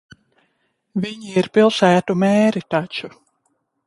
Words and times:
Viņi 1.03 1.35
ir 1.41 1.49
pilsētu 1.57 2.15
mēri 2.23 2.65
taču. 2.77 3.11